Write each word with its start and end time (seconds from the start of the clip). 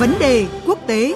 Vấn 0.00 0.14
đề 0.20 0.46
quốc 0.66 0.78
tế 0.86 1.14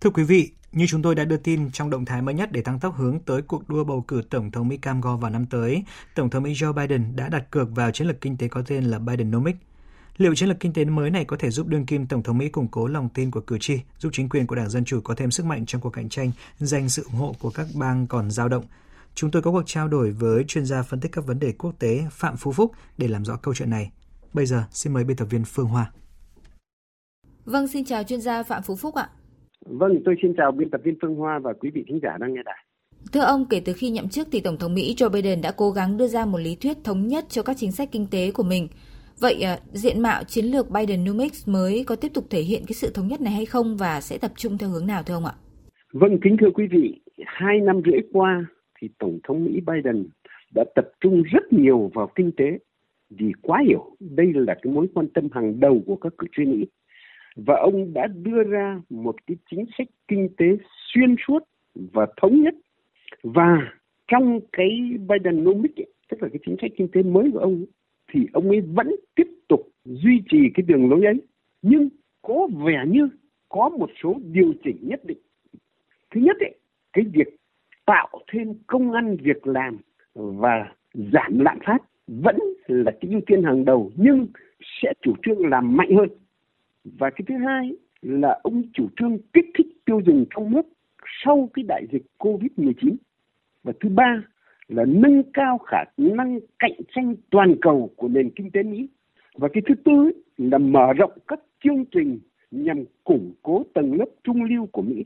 Thưa 0.00 0.10
quý 0.10 0.22
vị, 0.24 0.50
như 0.72 0.86
chúng 0.86 1.02
tôi 1.02 1.14
đã 1.14 1.24
đưa 1.24 1.36
tin 1.36 1.70
trong 1.70 1.90
động 1.90 2.04
thái 2.04 2.22
mới 2.22 2.34
nhất 2.34 2.52
để 2.52 2.62
tăng 2.62 2.80
tốc 2.80 2.96
hướng 2.96 3.18
tới 3.20 3.42
cuộc 3.42 3.68
đua 3.68 3.84
bầu 3.84 4.04
cử 4.08 4.22
Tổng 4.30 4.50
thống 4.50 4.68
Mỹ 4.68 4.76
cam 4.76 5.00
go 5.00 5.16
vào 5.16 5.30
năm 5.30 5.46
tới, 5.46 5.82
Tổng 6.14 6.30
thống 6.30 6.42
Mỹ 6.42 6.52
Joe 6.52 6.72
Biden 6.72 7.16
đã 7.16 7.28
đặt 7.28 7.50
cược 7.50 7.68
vào 7.74 7.90
chiến 7.90 8.06
lược 8.06 8.20
kinh 8.20 8.36
tế 8.36 8.48
có 8.48 8.62
tên 8.66 8.84
là 8.84 8.98
Bidenomics. 8.98 9.65
Liệu 10.16 10.34
chiến 10.34 10.48
lược 10.48 10.60
kinh 10.60 10.72
tế 10.72 10.84
mới 10.84 11.10
này 11.10 11.24
có 11.24 11.36
thể 11.36 11.50
giúp 11.50 11.66
đương 11.66 11.86
kim 11.86 12.06
Tổng 12.06 12.22
thống 12.22 12.38
Mỹ 12.38 12.48
củng 12.48 12.68
cố 12.68 12.86
lòng 12.86 13.08
tin 13.14 13.30
của 13.30 13.40
cử 13.40 13.58
tri, 13.60 13.78
giúp 13.98 14.10
chính 14.12 14.28
quyền 14.28 14.46
của 14.46 14.54
Đảng 14.54 14.70
Dân 14.70 14.84
Chủ 14.84 15.00
có 15.00 15.14
thêm 15.14 15.30
sức 15.30 15.46
mạnh 15.46 15.66
trong 15.66 15.80
cuộc 15.80 15.90
cạnh 15.90 16.08
tranh, 16.08 16.30
giành 16.58 16.88
sự 16.88 17.02
ủng 17.04 17.20
hộ 17.20 17.34
của 17.40 17.50
các 17.50 17.66
bang 17.74 18.06
còn 18.06 18.30
dao 18.30 18.48
động? 18.48 18.64
Chúng 19.14 19.30
tôi 19.30 19.42
có 19.42 19.52
cuộc 19.52 19.62
trao 19.66 19.88
đổi 19.88 20.10
với 20.10 20.44
chuyên 20.44 20.66
gia 20.66 20.82
phân 20.82 21.00
tích 21.00 21.12
các 21.12 21.26
vấn 21.26 21.38
đề 21.38 21.52
quốc 21.52 21.74
tế 21.78 22.04
Phạm 22.10 22.36
Phú 22.36 22.52
Phúc 22.52 22.72
để 22.98 23.08
làm 23.08 23.24
rõ 23.24 23.36
câu 23.36 23.54
chuyện 23.54 23.70
này. 23.70 23.90
Bây 24.32 24.46
giờ, 24.46 24.62
xin 24.70 24.92
mời 24.92 25.04
biên 25.04 25.16
tập 25.16 25.26
viên 25.30 25.44
Phương 25.44 25.66
Hoa. 25.66 25.92
Vâng, 27.44 27.68
xin 27.68 27.84
chào 27.84 28.02
chuyên 28.02 28.20
gia 28.20 28.42
Phạm 28.42 28.62
Phú 28.62 28.76
Phúc 28.76 28.94
ạ. 28.94 29.08
Vâng, 29.66 29.90
tôi 30.04 30.14
xin 30.22 30.34
chào 30.36 30.52
biên 30.52 30.70
tập 30.70 30.80
viên 30.84 30.94
Phương 31.02 31.14
Hoa 31.14 31.38
và 31.42 31.52
quý 31.60 31.70
vị 31.74 31.84
thính 31.88 32.00
giả 32.02 32.16
đang 32.20 32.34
nghe 32.34 32.42
đài. 32.44 32.64
Thưa 33.12 33.20
ông, 33.20 33.46
kể 33.46 33.60
từ 33.60 33.72
khi 33.72 33.90
nhậm 33.90 34.08
chức 34.08 34.28
thì 34.32 34.40
Tổng 34.40 34.58
thống 34.58 34.74
Mỹ 34.74 34.94
Joe 34.98 35.10
Biden 35.10 35.40
đã 35.40 35.52
cố 35.52 35.70
gắng 35.70 35.96
đưa 35.96 36.08
ra 36.08 36.24
một 36.24 36.38
lý 36.38 36.56
thuyết 36.56 36.76
thống 36.84 37.06
nhất 37.06 37.24
cho 37.28 37.42
các 37.42 37.56
chính 37.60 37.72
sách 37.72 37.88
kinh 37.92 38.06
tế 38.06 38.30
của 38.30 38.42
mình. 38.42 38.68
Vậy 39.20 39.42
à, 39.42 39.58
diện 39.72 40.02
mạo 40.02 40.24
chiến 40.24 40.44
lược 40.44 40.66
Bidenomics 40.70 41.48
mới 41.48 41.84
có 41.86 41.96
tiếp 41.96 42.08
tục 42.14 42.24
thể 42.30 42.40
hiện 42.40 42.62
cái 42.66 42.74
sự 42.74 42.90
thống 42.94 43.08
nhất 43.08 43.20
này 43.20 43.32
hay 43.32 43.46
không 43.46 43.76
và 43.76 44.00
sẽ 44.00 44.18
tập 44.18 44.30
trung 44.36 44.58
theo 44.58 44.68
hướng 44.68 44.86
nào 44.86 45.02
thưa 45.02 45.14
ông 45.14 45.26
ạ? 45.26 45.32
Vâng, 45.92 46.18
kính 46.22 46.36
thưa 46.40 46.50
quý 46.54 46.66
vị, 46.70 47.00
hai 47.26 47.60
năm 47.60 47.80
rưỡi 47.84 48.00
qua 48.12 48.46
thì 48.80 48.88
Tổng 48.98 49.18
thống 49.24 49.44
Mỹ 49.44 49.60
Biden 49.66 50.06
đã 50.54 50.64
tập 50.74 50.88
trung 51.00 51.22
rất 51.22 51.52
nhiều 51.52 51.90
vào 51.94 52.10
kinh 52.14 52.32
tế 52.36 52.58
vì 53.10 53.32
quá 53.42 53.62
hiểu 53.66 53.96
đây 54.00 54.32
là 54.34 54.54
cái 54.62 54.72
mối 54.72 54.86
quan 54.94 55.08
tâm 55.08 55.28
hàng 55.32 55.60
đầu 55.60 55.82
của 55.86 55.96
các 55.96 56.12
cử 56.18 56.26
tri 56.36 56.44
Mỹ 56.44 56.66
và 57.36 57.54
ông 57.56 57.92
đã 57.92 58.06
đưa 58.06 58.42
ra 58.42 58.80
một 58.90 59.16
cái 59.26 59.36
chính 59.50 59.64
sách 59.78 59.86
kinh 60.08 60.28
tế 60.36 60.46
xuyên 60.94 61.14
suốt 61.26 61.38
và 61.74 62.06
thống 62.20 62.42
nhất 62.42 62.54
và 63.22 63.72
trong 64.08 64.40
cái 64.52 64.68
Bidenomics 65.08 65.76
ấy, 65.76 65.86
tức 66.08 66.22
là 66.22 66.28
cái 66.32 66.38
chính 66.46 66.56
sách 66.60 66.70
kinh 66.76 66.88
tế 66.88 67.02
mới 67.02 67.30
của 67.32 67.38
ông 67.38 67.64
thì 68.12 68.26
ông 68.32 68.48
ấy 68.48 68.60
vẫn 68.60 68.94
tiếp 69.14 69.28
tục 69.48 69.68
duy 69.84 70.22
trì 70.28 70.38
cái 70.54 70.62
đường 70.66 70.90
lối 70.90 71.04
ấy. 71.04 71.22
Nhưng 71.62 71.88
có 72.22 72.48
vẻ 72.64 72.84
như 72.88 73.08
có 73.48 73.68
một 73.68 73.90
số 74.02 74.16
điều 74.32 74.52
chỉnh 74.64 74.76
nhất 74.80 75.04
định. 75.04 75.18
Thứ 76.10 76.20
nhất 76.20 76.36
ấy, 76.40 76.54
cái 76.92 77.04
việc 77.12 77.36
tạo 77.86 78.08
thêm 78.32 78.54
công 78.66 78.92
ăn 78.92 79.16
việc 79.16 79.46
làm 79.46 79.78
và 80.14 80.72
giảm 80.94 81.38
lạm 81.38 81.58
phát 81.66 81.78
vẫn 82.06 82.36
là 82.66 82.92
cái 83.00 83.10
ưu 83.10 83.20
tiên 83.26 83.42
hàng 83.42 83.64
đầu 83.64 83.92
nhưng 83.96 84.26
sẽ 84.82 84.92
chủ 85.02 85.14
trương 85.22 85.46
làm 85.46 85.76
mạnh 85.76 85.96
hơn. 85.96 86.08
Và 86.84 87.10
cái 87.10 87.24
thứ 87.28 87.34
hai 87.34 87.76
là 88.02 88.40
ông 88.42 88.62
chủ 88.72 88.88
trương 88.96 89.18
kích 89.32 89.46
thích 89.54 89.66
tiêu 89.84 90.00
dùng 90.06 90.24
trong 90.34 90.52
nước 90.52 90.66
sau 91.24 91.50
cái 91.54 91.62
đại 91.68 91.86
dịch 91.92 92.02
Covid-19. 92.18 92.96
Và 93.62 93.72
thứ 93.80 93.88
ba 93.88 94.22
là 94.68 94.84
nâng 94.84 95.22
cao 95.32 95.58
khả 95.58 95.84
năng 95.96 96.38
cạnh 96.58 96.80
tranh 96.94 97.14
toàn 97.30 97.54
cầu 97.60 97.90
của 97.96 98.08
nền 98.08 98.30
kinh 98.30 98.50
tế 98.50 98.62
Mỹ. 98.62 98.88
Và 99.36 99.48
cái 99.52 99.62
thứ 99.68 99.74
tư 99.84 100.10
là 100.36 100.58
mở 100.58 100.92
rộng 100.92 101.12
các 101.28 101.40
chương 101.64 101.84
trình 101.84 102.18
nhằm 102.50 102.84
củng 103.04 103.32
cố 103.42 103.62
tầng 103.74 103.94
lớp 103.94 104.08
trung 104.24 104.42
lưu 104.42 104.66
của 104.72 104.82
Mỹ. 104.82 105.04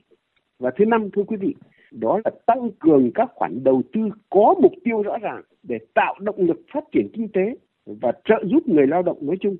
Và 0.59 0.71
thứ 0.77 0.85
năm 0.85 1.11
thưa 1.11 1.23
quý 1.23 1.37
vị, 1.37 1.55
đó 1.91 2.21
là 2.25 2.31
tăng 2.47 2.71
cường 2.79 3.11
các 3.15 3.31
khoản 3.35 3.65
đầu 3.65 3.83
tư 3.93 4.01
có 4.31 4.55
mục 4.63 4.73
tiêu 4.85 5.03
rõ 5.03 5.19
ràng 5.19 5.43
để 5.63 5.79
tạo 5.95 6.15
động 6.21 6.37
lực 6.39 6.61
phát 6.73 6.85
triển 6.93 7.09
kinh 7.13 7.29
tế 7.29 7.57
và 7.87 8.13
trợ 8.25 8.45
giúp 8.45 8.69
người 8.69 8.87
lao 8.87 9.03
động 9.03 9.19
nói 9.21 9.37
chung. 9.41 9.57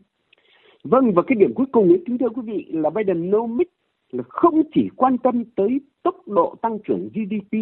Vâng, 0.85 1.13
và 1.15 1.23
cái 1.27 1.37
điểm 1.37 1.55
cuối 1.55 1.67
cùng 1.73 1.89
ấy, 1.89 2.03
kính 2.07 2.19
thưa 2.19 2.29
quý 2.29 2.43
vị 2.45 2.67
là 2.69 2.91
Bidenomics 2.91 3.71
là 4.11 4.23
không 4.29 4.63
chỉ 4.75 4.89
quan 4.97 5.19
tâm 5.19 5.45
tới 5.57 5.81
tốc 6.03 6.29
độ 6.29 6.55
tăng 6.63 6.79
trưởng 6.85 7.09
GDP 7.15 7.57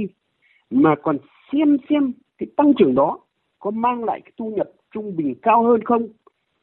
mà 0.71 0.95
còn 1.03 1.19
xem 1.53 1.77
xem 1.91 2.13
cái 2.39 2.47
tăng 2.57 2.73
trưởng 2.79 2.95
đó 2.95 3.19
có 3.59 3.71
mang 3.71 4.05
lại 4.05 4.21
cái 4.25 4.33
thu 4.39 4.51
nhập 4.51 4.71
trung 4.95 5.17
bình 5.17 5.35
cao 5.43 5.63
hơn 5.63 5.85
không, 5.85 6.09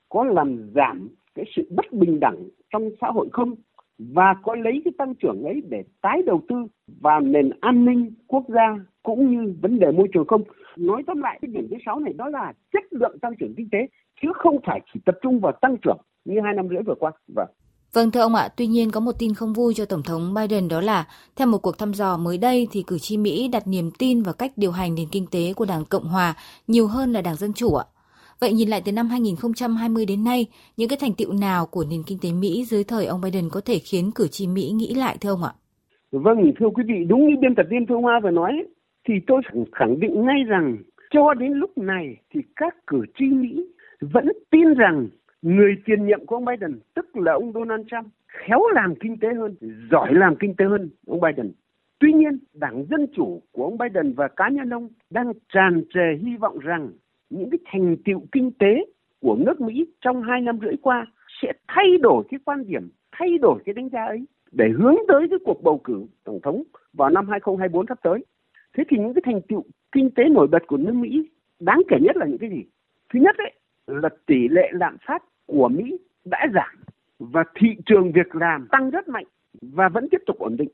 có 0.10 0.24
làm 0.24 0.72
giảm 0.76 1.10
cái 1.36 1.46
sự 1.56 1.68
bất 1.76 1.86
bình 1.92 2.20
đẳng 2.20 2.50
trong 2.74 2.90
xã 3.02 3.08
hội 3.08 3.30
không 3.32 3.56
và 3.98 4.36
có 4.44 4.56
lấy 4.56 4.82
cái 4.86 4.94
tăng 4.98 5.16
trưởng 5.16 5.44
ấy 5.44 5.62
để 5.70 5.84
tái 6.02 6.22
đầu 6.26 6.42
tư 6.48 6.56
vào 7.02 7.22
nền 7.22 7.50
an 7.60 7.86
ninh 7.86 8.12
quốc 8.28 8.44
gia 8.48 8.80
cũng 9.04 9.32
như 9.32 9.56
vấn 9.62 9.80
đề 9.80 9.92
môi 9.92 10.08
trường 10.14 10.28
không. 10.28 10.44
Nói 10.78 11.04
tóm 11.08 11.22
lại 11.22 11.40
cái 11.42 11.52
điểm 11.52 11.68
thứ 11.70 11.76
sáu 11.86 12.00
này 12.00 12.14
đó 12.14 12.30
là 12.30 12.54
chất 12.74 12.84
lượng 12.92 13.20
tăng 13.22 13.36
trưởng 13.40 13.54
kinh 13.58 13.70
tế 13.72 13.88
chứ 14.22 14.30
không 14.34 14.58
phải 14.66 14.82
chỉ 14.94 15.00
tập 15.06 15.16
trung 15.22 15.40
vào 15.40 15.54
tăng 15.62 15.78
trưởng 15.82 15.98
như 16.26 16.40
hai 16.44 16.54
năm 16.54 16.68
rưỡi 16.70 16.82
vừa 16.82 16.96
qua. 17.00 17.12
Vâng. 17.36 17.50
Vâng 17.96 18.12
thưa 18.12 18.20
ông 18.20 18.36
ạ, 18.36 18.48
tuy 18.58 18.68
nhiên 18.68 18.92
có 18.92 19.00
một 19.00 19.12
tin 19.20 19.34
không 19.34 19.54
vui 19.54 19.74
cho 19.74 19.86
Tổng 19.86 20.04
thống 20.06 20.34
Biden 20.34 20.68
đó 20.68 20.82
là 20.82 21.06
theo 21.36 21.48
một 21.48 21.58
cuộc 21.58 21.78
thăm 21.78 21.94
dò 21.94 22.18
mới 22.18 22.38
đây 22.38 22.68
thì 22.72 22.84
cử 22.88 22.98
tri 23.00 23.18
Mỹ 23.18 23.50
đặt 23.52 23.64
niềm 23.68 23.90
tin 24.00 24.22
vào 24.22 24.34
cách 24.40 24.52
điều 24.56 24.72
hành 24.72 24.96
nền 24.96 25.06
kinh 25.12 25.26
tế 25.32 25.54
của 25.56 25.66
Đảng 25.66 25.86
Cộng 25.90 26.04
Hòa 26.04 26.34
nhiều 26.68 26.88
hơn 26.88 27.14
là 27.14 27.22
Đảng 27.22 27.36
Dân 27.36 27.54
Chủ 27.54 27.76
ạ. 27.76 27.86
Vậy 28.42 28.54
nhìn 28.54 28.70
lại 28.70 28.82
từ 28.86 28.92
năm 28.92 29.08
2020 29.08 30.06
đến 30.06 30.24
nay, 30.24 30.46
những 30.78 30.90
cái 30.90 30.98
thành 31.02 31.14
tựu 31.18 31.34
nào 31.34 31.66
của 31.66 31.86
nền 31.90 32.04
kinh 32.08 32.18
tế 32.22 32.30
Mỹ 32.32 32.66
dưới 32.66 32.84
thời 32.84 33.06
ông 33.06 33.22
Biden 33.22 33.50
có 33.52 33.62
thể 33.66 33.80
khiến 33.80 34.12
cử 34.16 34.28
tri 34.28 34.48
Mỹ 34.48 34.72
nghĩ 34.76 34.94
lại 34.94 35.18
thưa 35.22 35.30
ông 35.30 35.44
ạ? 35.44 35.54
Vâng, 36.12 36.38
thưa 36.60 36.70
quý 36.76 36.84
vị, 36.88 37.06
đúng 37.08 37.28
như 37.28 37.36
biên 37.42 37.56
tập 37.56 37.66
viên 37.70 37.86
Phương 37.90 38.02
Hoa 38.02 38.20
vừa 38.24 38.32
nói, 38.32 38.52
thì 39.08 39.14
tôi 39.28 39.42
khẳng 39.72 40.00
định 40.00 40.26
ngay 40.26 40.44
rằng 40.48 40.78
cho 41.14 41.34
đến 41.34 41.52
lúc 41.52 41.78
này 41.78 42.16
thì 42.34 42.42
các 42.56 42.76
cử 42.88 43.02
tri 43.20 43.26
Mỹ 43.26 43.66
vẫn 44.02 44.28
tin 44.52 44.74
rằng 44.74 45.08
người 45.46 45.76
tiền 45.86 46.06
nhiệm 46.06 46.26
của 46.26 46.36
ông 46.36 46.46
Biden 46.46 46.80
tức 46.94 47.18
là 47.18 47.34
ông 47.34 47.54
Donald 47.54 47.88
Trump 47.92 48.06
khéo 48.28 48.60
làm 48.74 48.96
kinh 48.96 49.18
tế 49.20 49.28
hơn, 49.34 49.56
giỏi 49.92 50.14
làm 50.14 50.36
kinh 50.36 50.56
tế 50.56 50.66
hơn 50.66 50.90
ông 51.08 51.22
Biden. 51.22 51.52
Tuy 52.00 52.14
nhiên, 52.14 52.40
đảng 52.54 52.86
Dân 52.90 53.08
Chủ 53.16 53.42
của 53.52 53.64
ông 53.64 53.78
Biden 53.78 54.14
và 54.14 54.28
cá 54.28 54.50
nhân 54.50 54.70
ông 54.70 54.90
đang 55.10 55.32
tràn 55.54 55.84
trề 55.94 56.16
hy 56.22 56.38
vọng 56.38 56.60
rằng 56.60 56.90
những 57.30 57.50
cái 57.50 57.60
thành 57.66 57.96
tiệu 58.06 58.22
kinh 58.32 58.52
tế 58.52 58.86
của 59.22 59.36
nước 59.36 59.62
Mỹ 59.62 59.88
trong 60.02 60.24
hai 60.24 60.42
năm 60.42 60.60
rưỡi 60.62 60.76
qua 60.82 61.06
sẽ 61.42 61.52
thay 61.68 61.98
đổi 62.02 62.24
cái 62.30 62.40
quan 62.46 62.68
điểm, 62.68 62.90
thay 63.12 63.38
đổi 63.38 63.60
cái 63.66 63.74
đánh 63.74 63.90
giá 63.90 64.06
ấy 64.06 64.26
để 64.52 64.66
hướng 64.78 64.96
tới 65.08 65.28
cái 65.30 65.40
cuộc 65.46 65.64
bầu 65.64 65.82
cử 65.84 66.06
tổng 66.24 66.40
thống 66.44 66.64
vào 66.94 67.10
năm 67.10 67.28
2024 67.30 67.86
sắp 67.88 68.00
tới. 68.04 68.26
Thế 68.78 68.84
thì 68.90 68.98
những 68.98 69.14
cái 69.14 69.22
thành 69.26 69.42
tiệu 69.42 69.64
kinh 69.92 70.10
tế 70.16 70.24
nổi 70.30 70.48
bật 70.48 70.68
của 70.68 70.78
nước 70.78 70.94
Mỹ 70.94 71.30
đáng 71.60 71.82
kể 71.88 71.98
nhất 72.02 72.18
là 72.18 72.26
những 72.26 72.38
cái 72.38 72.50
gì? 72.50 72.64
Thứ 73.14 73.20
nhất 73.20 73.36
ấy 73.38 73.54
là 73.88 74.10
tỷ 74.26 74.48
lệ 74.48 74.70
lạm 74.74 74.98
phát 75.08 75.24
của 75.46 75.70
Mỹ 75.70 75.98
đã 76.26 76.48
giảm 76.54 76.84
và 77.20 77.44
thị 77.56 77.76
trường 77.86 78.12
việc 78.12 78.36
làm 78.36 78.68
tăng 78.72 78.90
rất 78.90 79.08
mạnh 79.08 79.26
và 79.62 79.90
vẫn 79.90 80.08
tiếp 80.12 80.22
tục 80.26 80.40
ổn 80.40 80.58
định. 80.58 80.70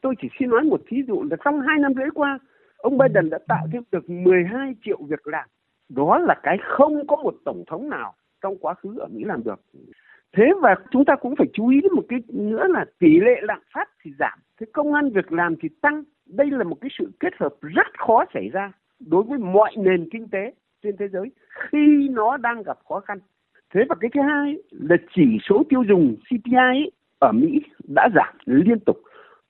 Tôi 0.00 0.14
chỉ 0.22 0.28
xin 0.38 0.50
nói 0.50 0.64
một 0.64 0.80
thí 0.86 1.02
dụ 1.08 1.22
là 1.30 1.36
trong 1.44 1.60
hai 1.60 1.78
năm 1.78 1.94
rưỡi 1.94 2.10
qua, 2.14 2.38
ông 2.76 2.98
Biden 2.98 3.30
đã 3.30 3.38
tạo 3.48 3.66
thêm 3.72 3.82
được 3.92 4.10
12 4.10 4.74
triệu 4.84 4.98
việc 5.08 5.26
làm. 5.26 5.48
Đó 5.88 6.18
là 6.18 6.40
cái 6.42 6.58
không 6.62 7.06
có 7.06 7.16
một 7.16 7.34
tổng 7.44 7.64
thống 7.66 7.90
nào 7.90 8.14
trong 8.42 8.58
quá 8.58 8.74
khứ 8.74 8.98
ở 8.98 9.06
Mỹ 9.12 9.24
làm 9.24 9.44
được. 9.44 9.60
Thế 10.32 10.44
và 10.62 10.74
chúng 10.90 11.04
ta 11.04 11.16
cũng 11.16 11.36
phải 11.36 11.46
chú 11.52 11.68
ý 11.68 11.80
đến 11.80 11.92
một 11.92 12.04
cái 12.08 12.18
nữa 12.28 12.66
là 12.68 12.84
tỷ 12.98 13.20
lệ 13.20 13.40
lạm 13.42 13.60
phát 13.74 13.88
thì 14.02 14.10
giảm, 14.18 14.38
thế 14.60 14.66
công 14.72 14.94
an 14.94 15.10
việc 15.10 15.32
làm 15.32 15.54
thì 15.62 15.68
tăng. 15.80 16.02
Đây 16.26 16.50
là 16.50 16.64
một 16.64 16.76
cái 16.80 16.90
sự 16.98 17.10
kết 17.20 17.32
hợp 17.38 17.54
rất 17.60 17.86
khó 17.98 18.24
xảy 18.34 18.48
ra 18.48 18.72
đối 19.00 19.22
với 19.22 19.38
mọi 19.38 19.72
nền 19.78 20.08
kinh 20.12 20.28
tế 20.28 20.52
trên 20.82 20.96
thế 20.96 21.08
giới 21.08 21.30
khi 21.70 22.08
nó 22.10 22.36
đang 22.36 22.62
gặp 22.62 22.78
khó 22.88 23.00
khăn. 23.00 23.18
Thế 23.74 23.80
và 23.88 23.94
cái 24.00 24.10
thứ 24.14 24.20
hai 24.20 24.56
là 24.70 24.96
chỉ 25.14 25.38
số 25.48 25.62
tiêu 25.68 25.82
dùng 25.88 26.16
CPI 26.16 26.54
ấy, 26.54 26.90
ở 27.18 27.32
Mỹ 27.32 27.60
đã 27.94 28.08
giảm 28.14 28.34
liên 28.44 28.80
tục. 28.80 28.96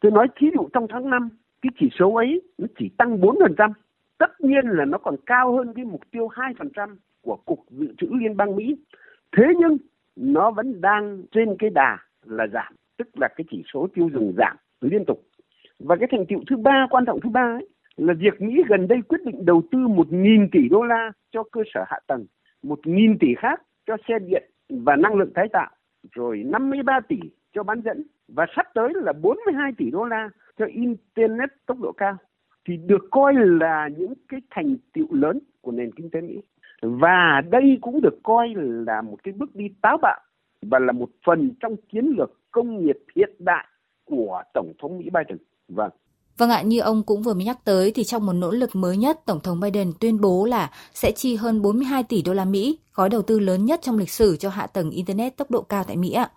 Tôi 0.01 0.13
nói 0.13 0.27
thí 0.37 0.47
dụ 0.55 0.69
trong 0.73 0.87
tháng 0.89 1.11
5, 1.11 1.29
cái 1.63 1.71
chỉ 1.79 1.89
số 1.99 2.15
ấy 2.15 2.43
nó 2.59 2.67
chỉ 2.79 2.91
tăng 2.99 3.21
4%. 3.21 3.71
Tất 4.19 4.41
nhiên 4.41 4.67
là 4.67 4.85
nó 4.85 4.99
còn 4.99 5.17
cao 5.27 5.57
hơn 5.57 5.73
cái 5.75 5.85
mục 5.85 6.01
tiêu 6.11 6.29
2% 6.29 6.97
của 7.23 7.37
Cục 7.45 7.59
Dự 7.71 7.95
trữ 7.99 8.07
Liên 8.21 8.37
bang 8.37 8.57
Mỹ. 8.57 8.77
Thế 9.37 9.45
nhưng 9.59 9.77
nó 10.17 10.51
vẫn 10.51 10.81
đang 10.81 11.23
trên 11.33 11.57
cái 11.59 11.71
đà 11.71 11.99
là 12.25 12.47
giảm, 12.53 12.73
tức 12.97 13.09
là 13.15 13.29
cái 13.29 13.45
chỉ 13.51 13.63
số 13.73 13.89
tiêu 13.95 14.09
dùng 14.13 14.35
giảm 14.39 14.57
liên 14.81 15.05
tục. 15.05 15.23
Và 15.79 15.97
cái 15.97 16.09
thành 16.11 16.27
tựu 16.27 16.41
thứ 16.51 16.57
ba, 16.57 16.87
quan 16.91 17.05
trọng 17.07 17.21
thứ 17.21 17.31
ba 17.31 17.43
ấy, 17.43 17.69
là 17.97 18.15
việc 18.15 18.41
Mỹ 18.41 18.63
gần 18.69 18.89
đây 18.89 18.99
quyết 19.09 19.19
định 19.25 19.45
đầu 19.45 19.63
tư 19.71 19.79
1.000 19.79 20.49
tỷ 20.53 20.69
đô 20.69 20.83
la 20.83 21.13
cho 21.31 21.43
cơ 21.53 21.63
sở 21.75 21.85
hạ 21.87 21.99
tầng, 22.07 22.27
1.000 22.63 23.17
tỷ 23.21 23.35
khác 23.39 23.63
cho 23.87 23.97
xe 24.09 24.19
điện 24.19 24.51
và 24.69 24.97
năng 24.97 25.15
lượng 25.15 25.33
tái 25.35 25.49
tạo, 25.53 25.71
rồi 26.13 26.43
53 26.47 27.01
tỷ 27.09 27.17
cho 27.53 27.63
bán 27.63 27.81
dẫn 27.81 28.03
và 28.29 28.47
sắp 28.57 28.67
tới 28.75 28.93
là 28.95 29.13
42 29.13 29.73
tỷ 29.79 29.91
đô 29.91 30.05
la 30.05 30.31
cho 30.59 30.67
internet 30.67 31.51
tốc 31.67 31.79
độ 31.81 31.93
cao 31.93 32.17
thì 32.69 32.77
được 32.77 33.09
coi 33.11 33.35
là 33.35 33.89
những 33.97 34.13
cái 34.29 34.41
thành 34.51 34.77
tựu 34.93 35.15
lớn 35.15 35.39
của 35.61 35.73
nền 35.73 35.93
kinh 35.93 36.11
tế 36.11 36.21
Mỹ. 36.21 36.43
Và 36.83 37.43
đây 37.51 37.79
cũng 37.81 38.01
được 38.01 38.19
coi 38.23 38.55
là 38.57 39.03
một 39.03 39.17
cái 39.23 39.35
bước 39.37 39.55
đi 39.55 39.69
táo 39.83 39.99
bạo 40.03 40.21
và 40.63 40.79
là 40.79 40.93
một 40.93 41.09
phần 41.25 41.51
trong 41.61 41.77
chiến 41.93 42.05
lược 42.19 42.51
công 42.51 42.85
nghiệp 42.85 42.99
hiện 43.17 43.31
đại 43.39 43.67
của 44.05 44.43
Tổng 44.55 44.73
thống 44.79 44.99
Mỹ 44.99 45.05
Biden. 45.05 45.39
Vâng. 45.69 45.91
Vâng 46.39 46.51
ạ, 46.51 46.63
như 46.63 46.81
ông 46.81 47.03
cũng 47.03 47.23
vừa 47.23 47.35
mới 47.35 47.45
nhắc 47.45 47.59
tới 47.65 47.93
thì 47.95 48.05
trong 48.05 48.27
một 48.27 48.33
nỗ 48.33 48.51
lực 48.51 48.77
mới 48.77 48.97
nhất, 48.97 49.21
Tổng 49.27 49.41
thống 49.41 49.61
Biden 49.61 49.93
tuyên 50.01 50.21
bố 50.21 50.45
là 50.45 50.71
sẽ 50.95 51.13
chi 51.13 51.37
hơn 51.37 51.63
42 51.63 52.03
tỷ 52.03 52.23
đô 52.23 52.33
la 52.33 52.45
Mỹ, 52.45 52.79
gói 52.95 53.09
đầu 53.09 53.23
tư 53.23 53.39
lớn 53.39 53.65
nhất 53.65 53.81
trong 53.83 53.99
lịch 53.99 54.11
sử 54.11 54.37
cho 54.37 54.49
hạ 54.49 54.67
tầng 54.67 54.91
Internet 54.91 55.37
tốc 55.37 55.51
độ 55.51 55.63
cao 55.63 55.85
tại 55.85 55.97
Mỹ 55.97 56.13
ạ. 56.13 56.31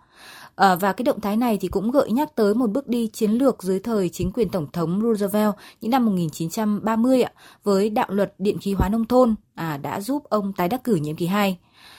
À, 0.56 0.74
và 0.74 0.92
cái 0.92 1.02
động 1.04 1.20
thái 1.20 1.36
này 1.36 1.58
thì 1.60 1.68
cũng 1.68 1.90
gợi 1.90 2.10
nhắc 2.10 2.36
tới 2.36 2.54
một 2.54 2.70
bước 2.70 2.88
đi 2.88 3.06
chiến 3.12 3.30
lược 3.30 3.62
dưới 3.62 3.80
thời 3.80 4.08
chính 4.08 4.32
quyền 4.32 4.48
Tổng 4.48 4.66
thống 4.72 5.00
Roosevelt 5.02 5.54
những 5.80 5.90
năm 5.90 6.06
1930 6.06 7.22
ạ, 7.22 7.32
với 7.64 7.90
đạo 7.90 8.06
luật 8.10 8.34
điện 8.38 8.58
khí 8.60 8.72
hóa 8.72 8.88
nông 8.88 9.04
thôn 9.04 9.34
à, 9.54 9.78
đã 9.82 10.00
giúp 10.00 10.24
ông 10.28 10.52
tái 10.52 10.68
đắc 10.68 10.84
cử 10.84 10.94
nhiệm 10.94 11.16
kỳ 11.16 11.26
2. 11.26 11.58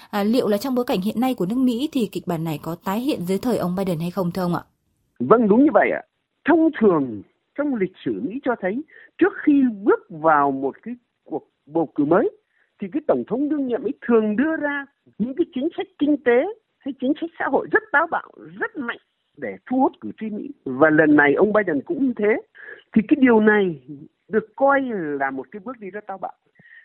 À, 0.09 0.23
liệu 0.23 0.47
là 0.47 0.57
trong 0.57 0.75
bối 0.75 0.85
cảnh 0.85 1.01
hiện 1.01 1.19
nay 1.19 1.33
của 1.33 1.45
nước 1.45 1.57
Mỹ 1.57 1.89
thì 1.91 2.09
kịch 2.11 2.27
bản 2.27 2.43
này 2.43 2.59
có 2.61 2.75
tái 2.83 2.99
hiện 2.99 3.25
dưới 3.25 3.37
thời 3.37 3.57
ông 3.57 3.75
Biden 3.75 3.99
hay 3.99 4.11
không 4.11 4.31
thưa 4.31 4.41
ông 4.41 4.55
ạ? 4.55 4.63
Vâng 5.19 5.47
đúng 5.47 5.63
như 5.63 5.69
vậy 5.73 5.89
ạ. 5.93 6.01
Thông 6.49 6.69
thường 6.81 7.21
trong 7.55 7.75
lịch 7.75 7.93
sử 8.05 8.21
Mỹ 8.23 8.39
cho 8.43 8.55
thấy 8.61 8.83
trước 9.17 9.33
khi 9.43 9.63
bước 9.83 10.09
vào 10.09 10.51
một 10.51 10.75
cái 10.83 10.95
cuộc 11.23 11.47
bầu 11.65 11.91
cử 11.95 12.05
mới 12.05 12.29
thì 12.81 12.87
cái 12.91 13.01
tổng 13.07 13.23
thống 13.27 13.49
đương 13.49 13.67
nhiệm 13.67 13.83
ấy 13.83 13.93
thường 14.07 14.35
đưa 14.35 14.55
ra 14.55 14.85
những 15.17 15.35
cái 15.35 15.45
chính 15.55 15.69
sách 15.77 15.87
kinh 15.99 16.23
tế 16.23 16.43
hay 16.79 16.93
chính 17.01 17.13
sách 17.21 17.29
xã 17.39 17.45
hội 17.45 17.67
rất 17.71 17.83
táo 17.91 18.07
bạo, 18.07 18.31
rất 18.59 18.77
mạnh 18.77 18.97
để 19.37 19.57
thu 19.65 19.79
hút 19.79 19.91
cử 20.01 20.11
tri 20.19 20.29
Mỹ. 20.29 20.49
Và 20.65 20.89
lần 20.89 21.15
này 21.15 21.33
ông 21.33 21.53
Biden 21.53 21.81
cũng 21.85 22.07
như 22.07 22.13
thế. 22.17 22.41
Thì 22.95 23.01
cái 23.07 23.17
điều 23.19 23.39
này 23.39 23.81
được 24.29 24.55
coi 24.55 24.81
là 25.19 25.31
một 25.31 25.51
cái 25.51 25.59
bước 25.65 25.79
đi 25.79 25.89
rất 25.89 26.07
táo 26.07 26.17
bạo 26.17 26.33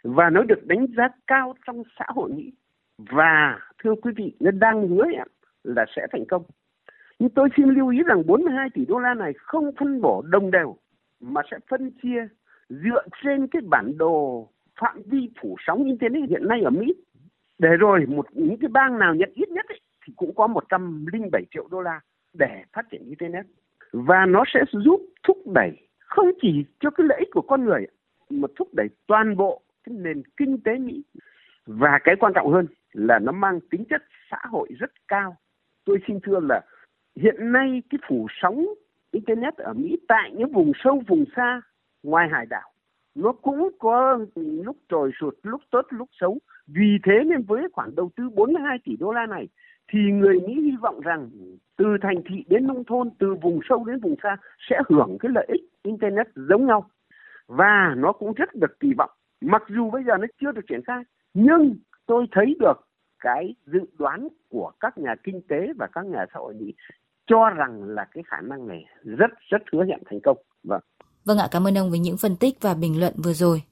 và 0.02 0.30
nó 0.30 0.42
được 0.42 0.66
đánh 0.66 0.86
giá 0.96 1.08
cao 1.26 1.54
trong 1.66 1.82
xã 1.98 2.04
hội 2.08 2.30
Mỹ 2.32 2.52
và 2.98 3.58
thưa 3.82 3.94
quý 4.02 4.12
vị 4.16 4.32
nó 4.40 4.50
đang 4.50 4.88
hứa 4.88 5.04
hẹn 5.06 5.28
là 5.64 5.84
sẽ 5.96 6.06
thành 6.12 6.24
công 6.28 6.42
nhưng 7.18 7.30
tôi 7.30 7.48
xin 7.56 7.68
lưu 7.68 7.88
ý 7.88 8.02
rằng 8.02 8.26
42 8.26 8.68
tỷ 8.74 8.84
đô 8.86 8.98
la 8.98 9.14
này 9.14 9.32
không 9.36 9.70
phân 9.78 10.00
bổ 10.00 10.22
đồng 10.22 10.50
đều 10.50 10.76
mà 11.20 11.40
sẽ 11.50 11.58
phân 11.70 11.90
chia 12.02 12.28
dựa 12.68 13.02
trên 13.24 13.46
cái 13.46 13.62
bản 13.62 13.98
đồ 13.98 14.48
phạm 14.80 15.02
vi 15.06 15.30
phủ 15.40 15.56
sóng 15.66 15.84
internet 15.84 16.30
hiện 16.30 16.48
nay 16.48 16.60
ở 16.60 16.70
Mỹ. 16.70 16.94
Để 17.58 17.68
rồi 17.80 18.06
một 18.06 18.26
những 18.32 18.58
cái 18.60 18.68
bang 18.68 18.98
nào 18.98 19.14
nhận 19.14 19.30
ít 19.34 19.48
nhất 19.48 19.66
ấy, 19.68 19.80
thì 20.06 20.12
cũng 20.16 20.34
có 20.34 20.46
107 20.46 21.42
triệu 21.54 21.68
đô 21.70 21.80
la 21.80 22.00
để 22.34 22.62
phát 22.72 22.86
triển 22.90 23.04
internet. 23.08 23.46
Và 23.92 24.26
nó 24.26 24.44
sẽ 24.54 24.60
giúp 24.72 25.00
thúc 25.22 25.38
đẩy 25.54 25.88
không 25.98 26.30
chỉ 26.42 26.64
cho 26.80 26.90
cái 26.90 27.06
lợi 27.08 27.18
ích 27.18 27.28
của 27.32 27.42
con 27.42 27.64
người 27.64 27.86
mà 28.30 28.48
thúc 28.56 28.68
đẩy 28.74 28.88
toàn 29.06 29.36
bộ 29.36 29.62
cái 29.84 29.96
nền 29.98 30.22
kinh 30.36 30.60
tế 30.64 30.78
Mỹ. 30.78 31.02
Và 31.66 31.98
cái 32.04 32.16
quan 32.20 32.32
trọng 32.34 32.52
hơn 32.52 32.66
là 32.92 33.18
nó 33.18 33.32
mang 33.32 33.60
tính 33.70 33.84
chất 33.90 34.02
xã 34.30 34.38
hội 34.50 34.68
rất 34.78 34.90
cao. 35.08 35.36
Tôi 35.84 35.98
xin 36.06 36.18
thưa 36.22 36.40
là 36.40 36.60
hiện 37.16 37.52
nay 37.52 37.82
cái 37.90 37.98
phủ 38.08 38.26
sóng 38.42 38.66
internet 39.10 39.56
ở 39.56 39.72
Mỹ 39.72 39.96
tại 40.08 40.32
những 40.36 40.52
vùng 40.52 40.72
sâu, 40.84 41.02
vùng 41.08 41.24
xa, 41.36 41.60
ngoài 42.02 42.28
hải 42.32 42.46
đảo, 42.46 42.70
nó 43.14 43.32
cũng 43.32 43.68
có 43.78 44.18
lúc 44.34 44.76
trồi 44.88 45.10
sụt, 45.20 45.34
lúc 45.42 45.60
tốt, 45.70 45.86
lúc 45.90 46.08
xấu. 46.20 46.38
Vì 46.66 46.98
thế 47.04 47.12
nên 47.26 47.42
với 47.42 47.68
khoản 47.72 47.94
đầu 47.96 48.10
tư 48.16 48.30
42 48.34 48.78
tỷ 48.84 48.96
đô 48.96 49.12
la 49.12 49.26
này, 49.26 49.48
thì 49.88 49.98
người 49.98 50.40
Mỹ 50.40 50.54
hy 50.54 50.76
vọng 50.80 51.00
rằng 51.00 51.30
từ 51.76 51.96
thành 52.02 52.22
thị 52.28 52.44
đến 52.48 52.66
nông 52.66 52.84
thôn, 52.84 53.10
từ 53.18 53.34
vùng 53.42 53.60
sâu 53.68 53.84
đến 53.84 54.00
vùng 54.00 54.16
xa 54.22 54.36
sẽ 54.70 54.80
hưởng 54.88 55.16
cái 55.20 55.30
lợi 55.34 55.46
ích 55.48 55.60
internet 55.82 56.26
giống 56.34 56.66
nhau. 56.66 56.90
Và 57.46 57.94
nó 57.96 58.12
cũng 58.12 58.32
rất 58.32 58.54
được 58.54 58.80
kỳ 58.80 58.92
vọng. 58.98 59.10
Mặc 59.40 59.62
dù 59.68 59.90
bây 59.90 60.04
giờ 60.04 60.16
nó 60.20 60.26
chưa 60.40 60.52
được 60.52 60.66
triển 60.68 60.82
khai, 60.86 61.02
nhưng 61.34 61.74
tôi 62.06 62.26
thấy 62.32 62.56
được 62.60 62.88
cái 63.20 63.54
dự 63.66 63.80
đoán 63.98 64.28
của 64.48 64.72
các 64.80 64.98
nhà 64.98 65.14
kinh 65.22 65.40
tế 65.48 65.72
và 65.78 65.86
các 65.92 66.06
nhà 66.06 66.26
xã 66.32 66.38
hội 66.38 66.54
Mỹ 66.54 66.74
cho 67.26 67.50
rằng 67.56 67.82
là 67.82 68.06
cái 68.14 68.24
khả 68.26 68.40
năng 68.40 68.68
này 68.68 68.84
rất 69.04 69.30
rất 69.50 69.62
hứa 69.72 69.84
hẹn 69.84 70.02
thành 70.10 70.20
công. 70.20 70.36
Vâng. 70.64 70.80
Vâng 71.24 71.38
ạ, 71.38 71.48
cảm 71.50 71.66
ơn 71.66 71.78
ông 71.78 71.90
với 71.90 71.98
những 71.98 72.16
phân 72.16 72.36
tích 72.36 72.56
và 72.60 72.74
bình 72.74 73.00
luận 73.00 73.14
vừa 73.16 73.32
rồi. 73.32 73.62